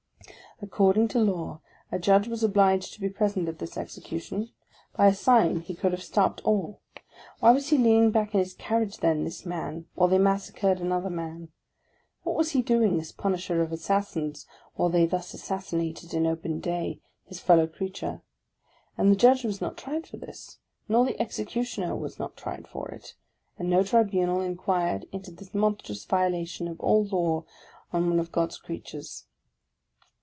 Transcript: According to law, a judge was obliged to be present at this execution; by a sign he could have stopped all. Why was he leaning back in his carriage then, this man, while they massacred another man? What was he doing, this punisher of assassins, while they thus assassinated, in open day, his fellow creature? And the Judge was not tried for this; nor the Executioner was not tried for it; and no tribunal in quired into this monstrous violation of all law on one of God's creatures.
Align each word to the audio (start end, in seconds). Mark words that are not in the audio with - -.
According 0.63 1.07
to 1.07 1.19
law, 1.19 1.59
a 1.91 1.97
judge 1.97 2.27
was 2.27 2.43
obliged 2.43 2.93
to 2.93 3.01
be 3.01 3.09
present 3.09 3.49
at 3.49 3.57
this 3.57 3.77
execution; 3.77 4.51
by 4.95 5.07
a 5.07 5.13
sign 5.15 5.61
he 5.61 5.73
could 5.73 5.91
have 5.91 6.03
stopped 6.03 6.39
all. 6.41 6.81
Why 7.39 7.49
was 7.49 7.69
he 7.69 7.79
leaning 7.79 8.11
back 8.11 8.35
in 8.35 8.39
his 8.41 8.53
carriage 8.53 8.97
then, 8.97 9.23
this 9.23 9.43
man, 9.43 9.87
while 9.95 10.07
they 10.07 10.19
massacred 10.19 10.79
another 10.79 11.09
man? 11.09 11.49
What 12.21 12.35
was 12.35 12.51
he 12.51 12.61
doing, 12.61 12.97
this 12.97 13.11
punisher 13.11 13.63
of 13.63 13.71
assassins, 13.71 14.45
while 14.75 14.89
they 14.89 15.07
thus 15.07 15.33
assassinated, 15.33 16.13
in 16.13 16.27
open 16.27 16.59
day, 16.59 16.99
his 17.25 17.39
fellow 17.39 17.65
creature? 17.65 18.21
And 18.99 19.11
the 19.11 19.15
Judge 19.15 19.43
was 19.43 19.61
not 19.61 19.77
tried 19.77 20.05
for 20.05 20.17
this; 20.17 20.59
nor 20.87 21.05
the 21.05 21.19
Executioner 21.19 21.95
was 21.95 22.19
not 22.19 22.37
tried 22.37 22.67
for 22.67 22.87
it; 22.89 23.15
and 23.57 23.67
no 23.67 23.81
tribunal 23.83 24.41
in 24.41 24.55
quired 24.57 25.07
into 25.11 25.31
this 25.31 25.55
monstrous 25.55 26.05
violation 26.05 26.67
of 26.67 26.79
all 26.81 27.03
law 27.05 27.45
on 27.91 28.07
one 28.07 28.19
of 28.19 28.31
God's 28.31 28.59
creatures. 28.59 29.25